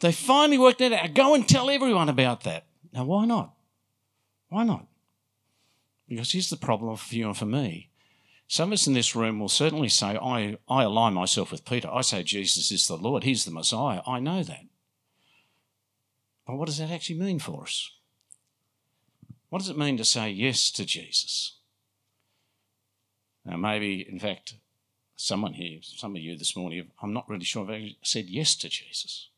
they 0.00 0.12
finally 0.12 0.58
worked 0.58 0.80
it 0.80 0.92
out. 0.92 1.14
Go 1.14 1.34
and 1.34 1.48
tell 1.48 1.70
everyone 1.70 2.08
about 2.08 2.42
that. 2.42 2.66
Now, 2.92 3.04
why 3.04 3.24
not? 3.24 3.54
Why 4.48 4.64
not? 4.64 4.86
Because 6.08 6.32
here's 6.32 6.50
the 6.50 6.56
problem 6.56 6.96
for 6.96 7.14
you 7.14 7.26
and 7.26 7.36
for 7.36 7.46
me. 7.46 7.88
Some 8.48 8.68
of 8.68 8.74
us 8.74 8.86
in 8.86 8.92
this 8.92 9.16
room 9.16 9.40
will 9.40 9.48
certainly 9.48 9.88
say, 9.88 10.18
I, 10.20 10.58
I 10.68 10.82
align 10.82 11.14
myself 11.14 11.50
with 11.50 11.64
Peter. 11.64 11.88
I 11.90 12.02
say 12.02 12.22
Jesus 12.22 12.70
is 12.70 12.86
the 12.86 12.98
Lord. 12.98 13.24
He's 13.24 13.46
the 13.46 13.50
Messiah. 13.50 14.02
I 14.06 14.20
know 14.20 14.42
that. 14.42 14.66
But 16.46 16.56
what 16.56 16.66
does 16.66 16.76
that 16.78 16.90
actually 16.90 17.18
mean 17.18 17.38
for 17.38 17.62
us? 17.62 17.90
What 19.52 19.58
does 19.58 19.68
it 19.68 19.76
mean 19.76 19.98
to 19.98 20.04
say 20.06 20.30
yes 20.30 20.70
to 20.70 20.86
Jesus? 20.86 21.58
Now, 23.44 23.58
maybe, 23.58 24.00
in 24.00 24.18
fact, 24.18 24.54
someone 25.14 25.52
here, 25.52 25.80
some 25.82 26.16
of 26.16 26.22
you 26.22 26.38
this 26.38 26.56
morning, 26.56 26.90
I'm 27.02 27.12
not 27.12 27.28
really 27.28 27.44
sure 27.44 27.70
I 27.70 27.96
said 28.02 28.30
yes 28.30 28.54
to 28.56 28.70
Jesus. 28.70 29.28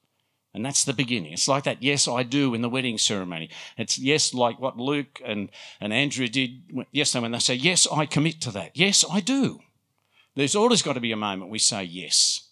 And 0.55 0.65
that's 0.65 0.85
the 0.85 0.93
beginning. 0.93 1.33
It's 1.33 1.49
like 1.49 1.65
that 1.65 1.83
yes, 1.83 2.07
I 2.07 2.23
do 2.23 2.55
in 2.55 2.63
the 2.63 2.69
wedding 2.69 2.97
ceremony. 2.97 3.51
It's 3.77 3.99
yes, 3.99 4.33
like 4.33 4.61
what 4.61 4.79
Luke 4.79 5.21
and, 5.25 5.51
and 5.81 5.93
Andrew 5.93 6.29
did 6.29 6.63
yesterday 6.93 7.23
when 7.23 7.33
they 7.33 7.41
say, 7.41 7.55
yes, 7.55 7.89
I 7.91 8.07
commit 8.07 8.41
to 8.43 8.53
that. 8.53 8.77
Yes, 8.77 9.05
I 9.11 9.19
do. 9.19 9.63
There's 10.37 10.55
always 10.55 10.83
got 10.83 10.93
to 10.93 11.01
be 11.01 11.11
a 11.11 11.17
moment 11.17 11.51
we 11.51 11.59
say 11.59 11.83
yes. 11.83 12.51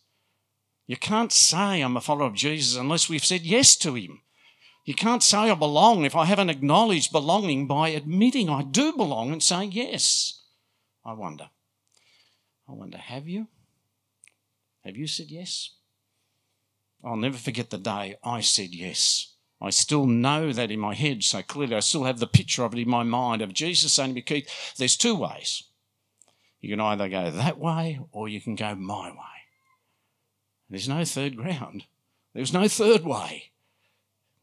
You 0.88 0.97
can't 0.97 1.31
say 1.31 1.81
I'm 1.81 1.97
a 1.97 2.00
follower 2.00 2.26
of 2.26 2.35
Jesus 2.35 2.76
unless 2.76 3.09
we've 3.09 3.25
said 3.25 3.42
yes 3.42 3.76
to 3.76 3.95
him. 3.95 4.22
You 4.85 4.95
can't 4.95 5.23
say 5.23 5.39
I 5.39 5.55
belong 5.55 6.05
if 6.05 6.17
I 6.17 6.25
haven't 6.25 6.51
acknowledged 6.51 7.12
belonging 7.12 7.67
by 7.67 7.91
admitting 7.91 8.49
I 8.49 8.62
do 8.62 8.93
belong 8.93 9.33
and 9.33 9.43
saying 9.43 9.73
yes. 9.73 10.41
I 11.05 11.12
wonder. 11.12 11.51
I 12.69 12.73
wonder, 12.73 12.99
have 12.99 13.29
you? 13.29 13.49
Have 14.85 14.97
you 14.97 15.07
said 15.07 15.31
yes? 15.31 15.71
I'll 17.05 17.17
never 17.17 17.37
forget 17.37 17.71
the 17.71 17.79
day 17.79 18.17
I 18.25 18.41
said 18.41 18.75
yes. 18.75 19.35
I 19.61 19.71
still 19.71 20.07
know 20.07 20.53
that 20.53 20.73
in 20.73 20.81
my 20.81 20.95
head 20.95 21.23
so 21.23 21.43
clearly. 21.43 21.77
I 21.77 21.81
still 21.81 22.05
have 22.05 22.19
the 22.19 22.27
picture 22.27 22.65
of 22.65 22.75
it 22.75 22.81
in 22.81 22.89
my 22.89 23.05
mind 23.05 23.43
of 23.43 23.55
Jesus 23.55 23.93
saying 23.93 24.11
to 24.11 24.15
me, 24.15 24.23
Keith, 24.23 24.75
there's 24.77 24.97
two 24.97 25.15
ways. 25.15 25.65
You 26.61 26.71
can 26.71 26.81
either 26.81 27.09
go 27.09 27.31
that 27.31 27.59
way 27.59 28.01
or 28.11 28.29
you 28.29 28.41
can 28.41 28.57
go 28.57 28.75
my 28.75 29.11
way. 29.11 29.17
There's 30.69 30.89
no 30.89 31.05
third 31.05 31.37
ground. 31.37 31.85
There's 32.35 32.53
no 32.53 32.67
third 32.67 33.05
way. 33.05 33.51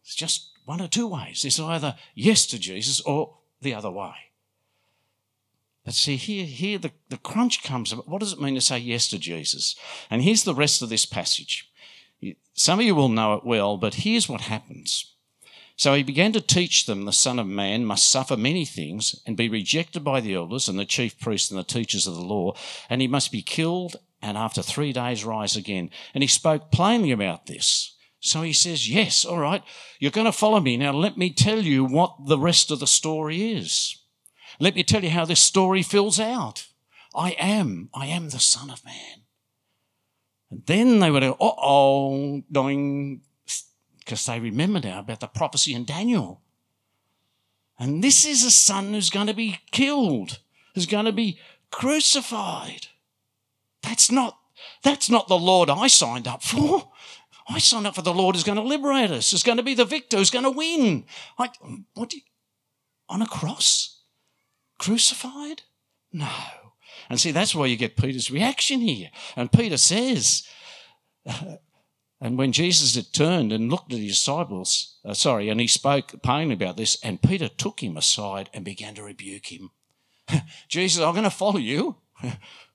It's 0.10 0.16
just 0.16 0.50
one 0.66 0.82
or 0.82 0.88
two 0.88 1.06
ways. 1.06 1.46
It's 1.46 1.60
either 1.60 1.96
yes 2.16 2.48
to 2.48 2.58
Jesus 2.58 3.00
or 3.02 3.36
the 3.62 3.76
other 3.76 3.92
way. 3.92 4.16
But 5.86 5.94
see, 5.94 6.16
here, 6.16 6.46
here 6.46 6.80
the, 6.80 6.90
the 7.10 7.18
crunch 7.18 7.62
comes. 7.62 7.92
What 7.92 8.20
does 8.20 8.34
it 8.34 8.42
mean 8.42 8.56
to 8.56 8.62
say 8.62 8.80
yes 8.80 9.08
to 9.10 9.20
Jesus? 9.20 9.76
And 10.10 10.24
here's 10.24 10.46
the 10.46 10.56
rest 10.56 10.82
of 10.82 10.90
this 10.90 11.06
passage. 11.06 11.72
Some 12.56 12.80
of 12.80 12.86
you 12.86 12.96
will 12.96 13.10
know 13.10 13.36
it 13.36 13.46
well, 13.46 13.78
but 13.78 13.94
here's 13.94 14.28
what 14.28 14.42
happens. 14.42 15.14
So 15.76 15.94
he 15.94 16.02
began 16.02 16.32
to 16.32 16.42
teach 16.42 16.88
them 16.88 17.06
the 17.06 17.14
Son 17.14 17.38
of 17.38 17.46
Man 17.46 17.86
must 17.86 18.10
suffer 18.10 18.36
many 18.36 18.66
things 18.66 19.22
and 19.28 19.38
be 19.38 19.48
rejected 19.48 20.04
by 20.04 20.22
the 20.22 20.34
elders 20.34 20.68
and 20.68 20.80
the 20.80 20.86
chief 20.86 21.20
priests 21.20 21.52
and 21.52 21.60
the 21.60 21.64
teachers 21.64 22.08
of 22.08 22.16
the 22.16 22.22
law, 22.22 22.56
and 22.90 23.00
he 23.00 23.08
must 23.08 23.32
be 23.32 23.44
killed 23.44 23.98
and 24.24 24.40
after 24.40 24.64
three 24.64 24.92
days 24.92 25.24
rise 25.24 25.56
again. 25.56 25.92
And 26.16 26.24
he 26.24 26.28
spoke 26.28 26.72
plainly 26.72 27.12
about 27.12 27.46
this. 27.46 27.94
So 28.20 28.42
he 28.42 28.54
says, 28.54 28.90
Yes, 28.90 29.26
all 29.26 29.40
right, 29.40 29.64
you're 30.00 30.12
going 30.12 30.26
to 30.26 30.32
follow 30.32 30.60
me. 30.60 30.78
Now 30.78 30.92
let 30.92 31.18
me 31.18 31.32
tell 31.32 31.62
you 31.62 31.86
what 31.86 32.28
the 32.28 32.40
rest 32.40 32.72
of 32.72 32.80
the 32.80 32.88
story 32.88 33.54
is. 33.54 33.98
Let 34.60 34.76
me 34.76 34.84
tell 34.84 35.04
you 35.04 35.10
how 35.10 35.26
this 35.26 35.40
story 35.40 35.84
fills 35.84 36.20
out. 36.20 36.68
I 37.16 37.32
am, 37.32 37.90
I 37.94 38.08
am 38.08 38.30
the 38.30 38.40
Son 38.40 38.70
of 38.70 38.84
Man. 38.84 39.24
And 40.52 40.66
then 40.66 41.00
they 41.00 41.12
would 41.12 41.22
go, 41.22 41.32
uh 41.40 41.54
oh, 41.58 42.44
going, 42.52 43.22
because 44.00 44.26
they 44.26 44.40
remember 44.40 44.80
now 44.80 45.00
about 45.00 45.20
the 45.20 45.28
prophecy 45.28 45.74
in 45.74 45.86
Daniel. 45.86 46.42
And 47.78 48.04
this 48.04 48.26
is 48.26 48.44
a 48.44 48.52
son 48.52 48.94
who's 48.94 49.10
going 49.10 49.28
to 49.28 49.34
be 49.34 49.60
killed, 49.72 50.40
who's 50.76 50.86
going 50.86 51.06
to 51.06 51.14
be 51.14 51.40
crucified. 51.72 52.88
That's 53.82 54.12
not, 54.12 54.38
that's 54.84 55.10
not 55.10 55.30
the 55.30 55.38
Lord 55.38 55.70
I 55.70 55.88
signed 55.88 56.28
up 56.28 56.44
for. 56.44 56.92
I 57.50 57.58
signed 57.58 57.88
up 57.88 57.96
for 57.96 58.04
the 58.04 58.14
Lord 58.14 58.36
who's 58.36 58.44
going 58.44 58.58
to 58.58 58.64
liberate 58.64 59.10
us, 59.10 59.32
who's 59.32 59.44
going 59.44 59.58
to 59.58 59.64
be 59.64 59.74
the 59.74 59.86
victor, 59.86 60.18
who's 60.18 60.30
going 60.30 60.46
to 60.46 60.52
win. 60.52 61.06
I, 61.38 61.50
what 61.96 62.14
you, 62.14 62.22
on 63.10 63.24
a 63.24 63.28
cross? 63.28 64.02
Crucified? 64.78 65.64
No. 66.14 66.30
And 67.10 67.20
see, 67.20 67.32
that's 67.32 67.56
why 67.56 67.66
you 67.66 67.76
get 67.76 67.98
Peter's 67.98 68.30
reaction 68.30 68.82
here. 68.82 69.10
And 69.36 69.52
Peter 69.52 69.78
says, 69.78 70.44
and 72.22 72.38
when 72.38 72.52
Jesus 72.52 72.96
had 72.96 73.12
turned 73.12 73.52
and 73.52 73.72
looked 73.72 73.92
at 73.94 74.00
his 74.00 74.12
disciples, 74.12 75.00
uh, 75.04 75.16
sorry, 75.16 75.50
and 75.50 75.60
he 75.60 75.68
spoke 75.68 76.22
plainly 76.22 76.54
about 76.54 76.78
this, 76.78 77.00
and 77.04 77.22
Peter 77.22 77.48
took 77.50 77.82
him 77.82 77.98
aside 77.98 78.50
and 78.54 78.64
began 78.64 78.94
to 78.94 79.04
rebuke 79.04 79.52
him. 79.52 79.72
Jesus, 80.68 81.04
I'm 81.04 81.14
going 81.14 81.24
to 81.24 81.32
follow 81.32 81.58
you, 81.58 81.96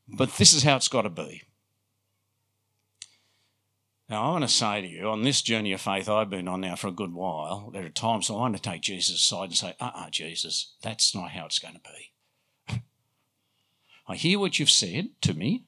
but 0.09 0.35
this 0.37 0.53
is 0.53 0.65
how 0.65 0.77
it's 0.77 0.89
got 0.89 1.03
to 1.03 1.11
be. 1.11 1.43
Now, 4.09 4.23
I 4.23 4.31
want 4.31 4.45
to 4.45 4.49
say 4.49 4.83
to 4.83 4.87
you, 4.87 5.09
on 5.09 5.23
this 5.23 5.41
journey 5.41 5.73
of 5.73 5.81
faith 5.81 6.09
I've 6.09 6.29
been 6.29 6.47
on 6.47 6.61
now 6.61 6.77
for 6.77 6.89
a 6.89 6.93
good 6.93 7.15
while, 7.15 7.71
there 7.73 7.87
are 7.87 7.91
times 7.91 8.29
I 8.29 8.35
want 8.35 8.55
to 8.55 8.61
take 8.61 8.83
Jesus 8.83 9.17
aside 9.17 9.45
and 9.45 9.57
say, 9.57 9.75
uh 9.81 9.85
uh-uh, 9.85 10.07
uh 10.07 10.11
Jesus, 10.11 10.75
that's 10.83 11.15
not 11.15 11.31
how 11.31 11.47
it's 11.47 11.59
going 11.59 11.75
to 11.75 11.81
be. 11.81 12.83
I 14.09 14.17
hear 14.17 14.39
what 14.39 14.59
you've 14.59 14.69
said 14.69 15.09
to 15.23 15.33
me, 15.33 15.65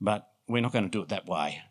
but 0.00 0.28
we're 0.48 0.62
not 0.62 0.72
going 0.72 0.84
to 0.84 0.90
do 0.90 1.02
it 1.02 1.10
that 1.10 1.26
way. 1.26 1.62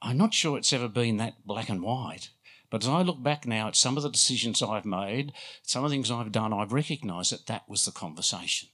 I'm 0.00 0.18
not 0.18 0.34
sure 0.34 0.56
it's 0.56 0.72
ever 0.72 0.88
been 0.88 1.16
that 1.16 1.44
black 1.44 1.68
and 1.68 1.82
white. 1.82 2.30
But 2.70 2.84
as 2.84 2.88
I 2.88 3.02
look 3.02 3.22
back 3.22 3.46
now 3.46 3.68
at 3.68 3.76
some 3.76 3.96
of 3.96 4.02
the 4.02 4.10
decisions 4.10 4.62
I've 4.62 4.84
made, 4.84 5.32
some 5.62 5.84
of 5.84 5.90
the 5.90 5.94
things 5.94 6.10
I've 6.10 6.32
done, 6.32 6.52
I've 6.52 6.72
recognised 6.72 7.32
that 7.32 7.46
that 7.46 7.68
was 7.68 7.84
the 7.84 7.92
conversation. 7.92 8.68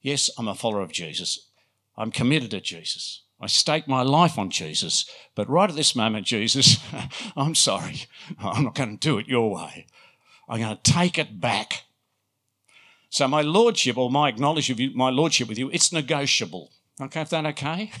Yes, 0.00 0.30
I'm 0.38 0.48
a 0.48 0.54
follower 0.54 0.82
of 0.82 0.92
Jesus. 0.92 1.48
I'm 1.96 2.10
committed 2.10 2.50
to 2.52 2.60
Jesus. 2.60 3.22
I 3.40 3.46
stake 3.46 3.86
my 3.88 4.02
life 4.02 4.38
on 4.38 4.50
Jesus. 4.50 5.08
But 5.34 5.48
right 5.48 5.68
at 5.68 5.76
this 5.76 5.94
moment, 5.94 6.26
Jesus, 6.26 6.78
I'm 7.36 7.54
sorry. 7.54 8.06
I'm 8.38 8.64
not 8.64 8.74
going 8.74 8.96
to 8.98 9.08
do 9.08 9.18
it 9.18 9.28
your 9.28 9.54
way. 9.54 9.86
I'm 10.48 10.60
going 10.60 10.76
to 10.76 10.92
take 10.92 11.18
it 11.18 11.40
back. 11.40 11.84
So 13.10 13.28
my 13.28 13.42
lordship 13.42 13.96
or 13.96 14.10
my 14.10 14.28
acknowledgement 14.28 14.76
of 14.76 14.80
you, 14.80 14.96
my 14.96 15.10
lordship 15.10 15.48
with 15.48 15.58
you, 15.58 15.70
it's 15.70 15.92
negotiable. 15.92 16.70
Okay, 17.00 17.22
is 17.22 17.30
that 17.30 17.46
okay? 17.46 17.92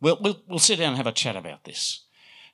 We'll, 0.00 0.18
we'll, 0.20 0.42
we'll 0.48 0.58
sit 0.58 0.78
down 0.78 0.88
and 0.88 0.96
have 0.96 1.06
a 1.06 1.12
chat 1.12 1.36
about 1.36 1.64
this 1.64 2.04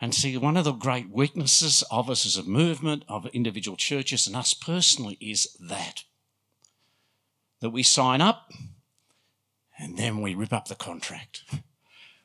and 0.00 0.14
see 0.14 0.36
one 0.36 0.56
of 0.56 0.64
the 0.64 0.72
great 0.72 1.10
weaknesses 1.10 1.84
of 1.90 2.10
us 2.10 2.26
as 2.26 2.36
a 2.36 2.42
movement, 2.42 3.04
of 3.08 3.26
individual 3.26 3.76
churches, 3.76 4.26
and 4.26 4.36
us 4.36 4.52
personally 4.52 5.16
is 5.20 5.56
that. 5.60 6.04
That 7.60 7.70
we 7.70 7.82
sign 7.82 8.20
up 8.20 8.50
and 9.78 9.96
then 9.96 10.20
we 10.20 10.34
rip 10.34 10.52
up 10.52 10.68
the 10.68 10.74
contract. 10.74 11.44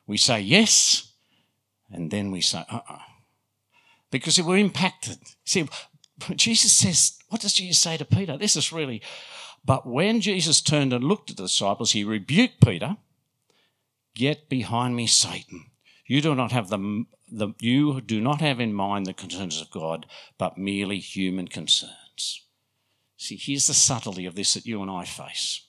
We 0.06 0.16
say 0.16 0.40
yes, 0.40 1.12
and 1.90 2.10
then 2.10 2.30
we 2.30 2.40
say 2.40 2.64
uh 2.70 2.76
uh-uh. 2.76 2.94
uh 2.94 2.98
Because 4.10 4.40
we're 4.42 4.58
impacted. 4.58 5.18
See, 5.44 5.68
Jesus 6.36 6.72
says, 6.72 7.18
what 7.28 7.40
does 7.40 7.54
Jesus 7.54 7.78
say 7.78 7.96
to 7.96 8.04
Peter? 8.04 8.36
This 8.36 8.56
is 8.56 8.72
really, 8.72 9.02
but 9.64 9.86
when 9.86 10.20
Jesus 10.20 10.60
turned 10.60 10.92
and 10.92 11.04
looked 11.04 11.30
at 11.30 11.36
the 11.36 11.44
disciples, 11.44 11.92
he 11.92 12.04
rebuked 12.04 12.64
Peter 12.64 12.96
Get 14.14 14.48
behind 14.48 14.94
me, 14.94 15.06
Satan. 15.06 15.70
You 16.06 16.20
do 16.20 16.34
not 16.34 16.52
have 16.52 16.68
the, 16.68 17.06
the 17.30 17.54
you 17.60 18.00
do 18.00 18.20
not 18.20 18.40
have 18.40 18.60
in 18.60 18.74
mind 18.74 19.06
the 19.06 19.14
concerns 19.14 19.60
of 19.60 19.70
God, 19.70 20.06
but 20.36 20.58
merely 20.58 20.98
human 20.98 21.48
concerns. 21.48 22.44
See, 23.16 23.36
here's 23.36 23.68
the 23.68 23.74
subtlety 23.74 24.26
of 24.26 24.34
this 24.34 24.54
that 24.54 24.66
you 24.66 24.82
and 24.82 24.90
I 24.90 25.04
face. 25.04 25.66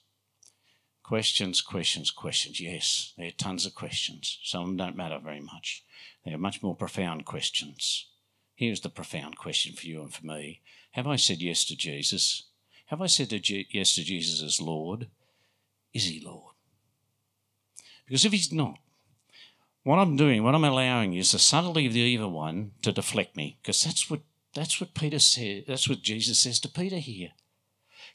Questions, 1.04 1.62
questions, 1.62 2.12
questions. 2.12 2.60
Yes, 2.62 3.14
there 3.18 3.28
are 3.28 3.32
tons 3.32 3.66
of 3.66 3.76
questions. 3.76 4.40
Some 4.44 4.62
of 4.62 4.68
them 4.68 4.78
don't 4.78 4.96
matter 4.98 5.20
very 5.22 5.42
much. 5.42 5.84
They 6.26 6.34
are 6.34 6.38
much 6.38 6.64
more 6.64 6.76
profound 6.76 7.26
questions. 7.26 8.08
Here's 8.56 8.82
the 8.82 8.90
profound 8.90 9.38
question 9.38 9.76
for 9.76 9.86
you 9.86 10.02
and 10.02 10.14
for 10.14 10.26
me 10.26 10.62
Have 10.92 11.08
I 11.08 11.18
said 11.18 11.42
yes 11.42 11.66
to 11.66 11.76
Jesus? 11.76 12.44
Have 12.88 13.02
I 13.02 13.08
said 13.08 13.32
yes 13.32 13.96
to 13.96 14.04
Jesus 14.04 14.42
as 14.42 14.62
Lord? 14.62 15.08
Is 15.94 16.06
he 16.06 16.22
Lord? 16.24 16.54
Because 18.06 18.26
if 18.26 18.32
he's 18.32 18.52
not, 18.52 18.78
what 19.84 19.98
I'm 19.98 20.16
doing, 20.16 20.44
what 20.44 20.56
I'm 20.56 20.64
allowing 20.64 21.14
is 21.14 21.32
the 21.32 21.40
subtlety 21.40 21.88
of 21.88 21.94
the 21.94 22.00
evil 22.00 22.32
one 22.32 22.72
to 22.82 22.92
deflect 22.92 23.36
me. 23.36 23.58
Because 23.62 23.84
that's 23.84 24.10
what 24.10 24.22
that's 24.54 24.80
what 24.80 24.94
Peter 24.94 25.20
said. 25.20 25.66
That's 25.68 25.90
what 25.90 26.02
Jesus 26.02 26.40
says 26.40 26.60
to 26.62 26.70
Peter 26.70 26.98
here. 26.98 27.32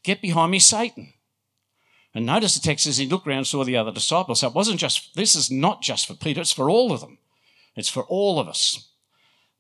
Get 0.03 0.23
behind 0.23 0.53
me, 0.53 0.59
Satan. 0.61 1.13
And 2.15 2.27
notice 2.27 2.55
the 2.55 2.61
text 2.61 2.85
says 2.85 2.97
he 2.97 3.07
looked 3.07 3.27
around 3.27 3.39
and 3.39 3.47
saw 3.47 3.65
the 3.65 3.77
other 3.77 3.93
disciples. 3.93 4.41
So 4.41 4.49
it 4.49 4.55
wasn't 4.55 4.81
just 4.81 5.15
this 5.15 5.37
is 5.37 5.51
not 5.51 5.83
just 5.83 6.07
for 6.07 6.15
Peter, 6.15 6.41
it's 6.41 6.53
for 6.53 6.71
all 6.71 6.93
of 6.93 7.01
them. 7.01 7.19
It's 7.77 7.89
for 7.89 8.05
all 8.05 8.41
of 8.41 8.49
us. 8.49 8.91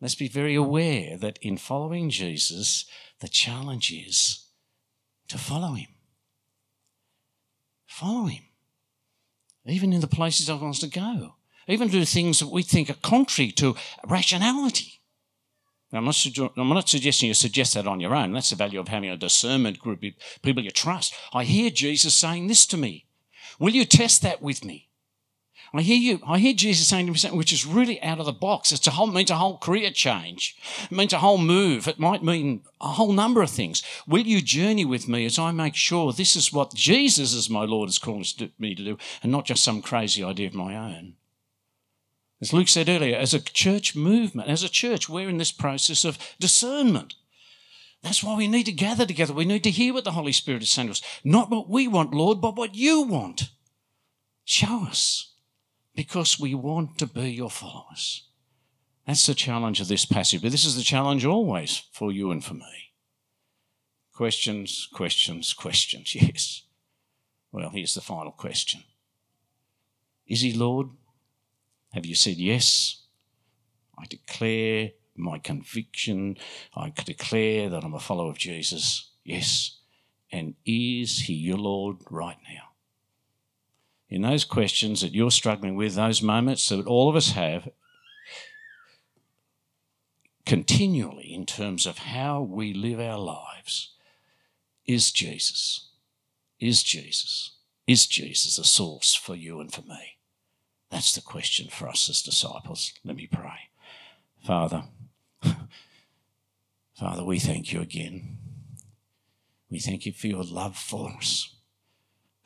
Let's 0.00 0.14
be 0.14 0.28
very 0.28 0.54
aware 0.54 1.16
that 1.18 1.38
in 1.42 1.56
following 1.56 2.10
Jesus, 2.10 2.86
the 3.20 3.28
challenge 3.28 3.92
is 3.92 4.46
to 5.28 5.38
follow 5.38 5.74
him. 5.74 5.88
Follow 7.86 8.26
him 8.26 8.44
even 9.68 9.92
in 9.92 10.00
the 10.00 10.06
places 10.06 10.48
I 10.48 10.54
want 10.54 10.76
to 10.76 10.88
go, 10.88 11.34
even 11.66 11.88
do 11.88 12.04
things 12.04 12.38
that 12.38 12.48
we 12.48 12.62
think 12.62 12.88
are 12.90 12.94
contrary 12.94 13.52
to 13.52 13.76
rationality. 14.06 14.97
Now, 15.92 16.00
I'm, 16.00 16.04
not 16.04 16.26
I'm 16.56 16.68
not 16.68 16.88
suggesting 16.88 17.28
you 17.28 17.34
suggest 17.34 17.74
that 17.74 17.86
on 17.86 18.00
your 18.00 18.14
own. 18.14 18.32
That's 18.32 18.50
the 18.50 18.56
value 18.56 18.78
of 18.78 18.88
having 18.88 19.08
a 19.08 19.16
discernment 19.16 19.78
group 19.78 20.02
of 20.02 20.12
people 20.42 20.62
you 20.62 20.70
trust. 20.70 21.14
I 21.32 21.44
hear 21.44 21.70
Jesus 21.70 22.14
saying 22.14 22.46
this 22.46 22.66
to 22.66 22.76
me. 22.76 23.06
Will 23.58 23.70
you 23.70 23.84
test 23.84 24.22
that 24.22 24.42
with 24.42 24.64
me? 24.64 24.88
I 25.74 25.82
hear 25.82 25.96
you. 25.96 26.20
I 26.26 26.38
hear 26.38 26.54
Jesus 26.54 26.88
saying 26.88 27.06
to 27.06 27.12
me 27.12 27.18
something 27.18 27.36
which 27.36 27.52
is 27.52 27.66
really 27.66 28.02
out 28.02 28.20
of 28.20 28.26
the 28.26 28.32
box. 28.32 28.72
It's 28.72 28.86
a 28.86 28.92
whole 28.92 29.06
means 29.06 29.30
a 29.30 29.36
whole 29.36 29.58
career 29.58 29.90
change. 29.90 30.56
It 30.84 30.96
means 30.96 31.12
a 31.12 31.18
whole 31.18 31.38
move. 31.38 31.86
It 31.86 31.98
might 31.98 32.22
mean 32.22 32.62
a 32.80 32.88
whole 32.88 33.12
number 33.12 33.42
of 33.42 33.50
things. 33.50 33.82
Will 34.06 34.26
you 34.26 34.40
journey 34.40 34.84
with 34.84 35.08
me 35.08 35.26
as 35.26 35.38
I 35.38 35.52
make 35.52 35.74
sure 35.74 36.12
this 36.12 36.36
is 36.36 36.52
what 36.52 36.74
Jesus, 36.74 37.34
as 37.34 37.50
my 37.50 37.64
Lord, 37.64 37.90
is 37.90 37.98
calling 37.98 38.24
me 38.58 38.74
to 38.74 38.84
do, 38.84 38.98
and 39.22 39.30
not 39.30 39.44
just 39.44 39.62
some 39.62 39.82
crazy 39.82 40.24
idea 40.24 40.46
of 40.46 40.54
my 40.54 40.74
own? 40.74 41.14
As 42.40 42.52
Luke 42.52 42.68
said 42.68 42.88
earlier, 42.88 43.16
as 43.16 43.34
a 43.34 43.40
church 43.40 43.96
movement, 43.96 44.48
as 44.48 44.62
a 44.62 44.68
church, 44.68 45.08
we're 45.08 45.28
in 45.28 45.38
this 45.38 45.52
process 45.52 46.04
of 46.04 46.18
discernment. 46.38 47.14
That's 48.02 48.22
why 48.22 48.36
we 48.36 48.46
need 48.46 48.66
to 48.66 48.72
gather 48.72 49.04
together. 49.04 49.32
We 49.32 49.44
need 49.44 49.64
to 49.64 49.70
hear 49.70 49.92
what 49.92 50.04
the 50.04 50.12
Holy 50.12 50.32
Spirit 50.32 50.62
is 50.62 50.70
saying 50.70 50.88
to 50.88 50.92
us. 50.92 51.02
Not 51.24 51.50
what 51.50 51.68
we 51.68 51.88
want, 51.88 52.14
Lord, 52.14 52.40
but 52.40 52.56
what 52.56 52.76
you 52.76 53.02
want. 53.02 53.50
Show 54.44 54.84
us 54.84 55.32
because 55.96 56.38
we 56.38 56.54
want 56.54 56.96
to 56.98 57.06
be 57.06 57.32
your 57.32 57.50
followers. 57.50 58.22
That's 59.04 59.26
the 59.26 59.34
challenge 59.34 59.80
of 59.80 59.88
this 59.88 60.04
passage, 60.04 60.42
but 60.42 60.52
this 60.52 60.64
is 60.64 60.76
the 60.76 60.82
challenge 60.82 61.24
always 61.24 61.82
for 61.92 62.12
you 62.12 62.30
and 62.30 62.44
for 62.44 62.54
me. 62.54 62.92
Questions, 64.14 64.88
questions, 64.92 65.52
questions, 65.54 66.14
yes. 66.14 66.62
Well, 67.50 67.70
here's 67.70 67.94
the 67.94 68.00
final 68.00 68.32
question 68.32 68.84
Is 70.26 70.42
he 70.42 70.52
Lord? 70.52 70.88
Have 71.92 72.06
you 72.06 72.14
said 72.14 72.36
yes? 72.36 73.02
I 73.98 74.04
declare 74.06 74.90
my 75.16 75.38
conviction. 75.38 76.36
I 76.74 76.92
declare 77.04 77.68
that 77.68 77.84
I'm 77.84 77.94
a 77.94 78.00
follower 78.00 78.30
of 78.30 78.38
Jesus. 78.38 79.10
Yes. 79.24 79.78
And 80.30 80.54
is 80.64 81.20
he 81.20 81.34
your 81.34 81.58
Lord 81.58 81.96
right 82.10 82.38
now? 82.48 82.68
In 84.08 84.22
those 84.22 84.44
questions 84.44 85.00
that 85.00 85.14
you're 85.14 85.30
struggling 85.30 85.76
with, 85.76 85.94
those 85.94 86.22
moments 86.22 86.68
that 86.68 86.86
all 86.86 87.08
of 87.08 87.16
us 87.16 87.32
have 87.32 87.68
continually 90.46 91.34
in 91.34 91.44
terms 91.44 91.84
of 91.86 91.98
how 91.98 92.40
we 92.40 92.72
live 92.72 93.00
our 93.00 93.18
lives, 93.18 93.92
is 94.86 95.12
Jesus. 95.12 95.88
Is 96.58 96.82
Jesus. 96.82 97.52
Is 97.86 98.06
Jesus 98.06 98.58
a 98.58 98.64
source 98.64 99.14
for 99.14 99.34
you 99.34 99.60
and 99.60 99.72
for 99.72 99.82
me? 99.82 100.17
That's 100.90 101.14
the 101.14 101.20
question 101.20 101.68
for 101.68 101.88
us 101.88 102.08
as 102.08 102.22
disciples. 102.22 102.92
Let 103.04 103.16
me 103.16 103.28
pray. 103.30 103.70
Father, 104.44 104.84
Father, 106.94 107.24
we 107.24 107.38
thank 107.38 107.72
you 107.72 107.80
again. 107.80 108.38
We 109.70 109.78
thank 109.78 110.06
you 110.06 110.12
for 110.12 110.26
your 110.26 110.44
love 110.44 110.76
for 110.76 111.10
us, 111.16 111.54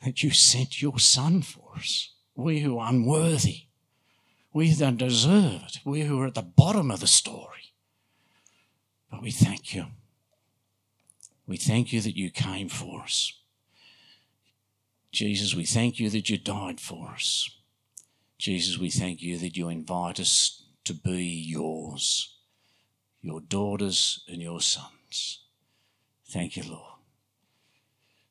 that 0.03 0.23
you 0.23 0.31
sent 0.31 0.81
your 0.81 0.99
Son 0.99 1.41
for 1.41 1.71
us. 1.77 2.11
We 2.35 2.59
who 2.59 2.77
are 2.77 2.89
unworthy, 2.89 3.67
we 4.51 4.69
who 4.69 4.75
don't 4.75 4.97
deserve 4.97 5.63
it, 5.67 5.79
we 5.85 6.01
who 6.01 6.19
are 6.21 6.27
at 6.27 6.35
the 6.35 6.41
bottom 6.41 6.91
of 6.91 6.99
the 6.99 7.07
story. 7.07 7.73
But 9.09 9.21
we 9.21 9.31
thank 9.31 9.73
you. 9.73 9.85
We 11.47 11.57
thank 11.57 11.93
you 11.93 12.01
that 12.01 12.17
you 12.17 12.29
came 12.29 12.69
for 12.69 13.01
us. 13.01 13.33
Jesus, 15.11 15.53
we 15.55 15.65
thank 15.65 15.99
you 15.99 16.09
that 16.09 16.29
you 16.29 16.37
died 16.37 16.79
for 16.79 17.09
us. 17.09 17.49
Jesus, 18.43 18.77
we 18.77 18.89
thank 18.89 19.21
you 19.21 19.37
that 19.37 19.55
you 19.55 19.69
invite 19.69 20.19
us 20.19 20.63
to 20.83 20.93
be 20.93 21.23
yours, 21.23 22.35
your 23.21 23.39
daughters 23.39 24.21
and 24.27 24.41
your 24.41 24.59
sons. 24.59 25.39
Thank 26.27 26.57
you, 26.57 26.63
Lord. 26.69 26.99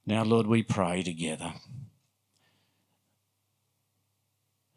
Now, 0.05 0.23
Lord, 0.23 0.47
we 0.47 0.63
pray 0.63 1.03
together 1.03 1.55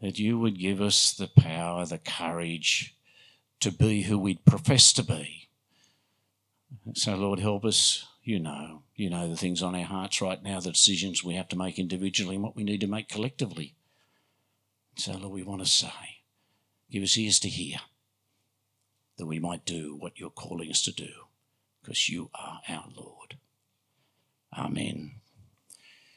that 0.01 0.17
you 0.17 0.39
would 0.39 0.57
give 0.57 0.79
us 0.79 1.11
the 1.11 1.27
power, 1.27 1.85
the 1.85 1.97
courage 1.97 2.95
to 3.59 3.73
be 3.73 4.03
who 4.03 4.17
we 4.17 4.35
profess 4.35 4.93
to 4.93 5.03
be. 5.03 5.49
So, 6.93 7.13
Lord, 7.13 7.39
help 7.41 7.65
us. 7.65 8.05
You 8.23 8.39
know, 8.39 8.83
you 8.95 9.09
know 9.09 9.27
the 9.27 9.35
things 9.35 9.61
on 9.61 9.75
our 9.75 9.83
hearts 9.83 10.21
right 10.21 10.41
now, 10.41 10.61
the 10.61 10.71
decisions 10.71 11.25
we 11.25 11.35
have 11.35 11.49
to 11.49 11.57
make 11.57 11.77
individually 11.77 12.35
and 12.35 12.43
what 12.43 12.55
we 12.55 12.63
need 12.63 12.79
to 12.79 12.87
make 12.87 13.09
collectively. 13.09 13.74
So, 14.95 15.13
Lord, 15.13 15.33
we 15.33 15.43
want 15.43 15.61
to 15.61 15.69
say, 15.69 15.89
give 16.89 17.03
us 17.03 17.17
ears 17.17 17.39
to 17.39 17.49
hear 17.49 17.77
that 19.17 19.25
we 19.25 19.39
might 19.39 19.65
do 19.65 19.95
what 19.95 20.19
you're 20.19 20.29
calling 20.29 20.69
us 20.69 20.81
to 20.83 20.91
do 20.91 21.09
because 21.81 22.09
you 22.09 22.29
are 22.33 22.61
our 22.67 22.85
Lord. 22.95 23.37
Amen. 24.57 25.21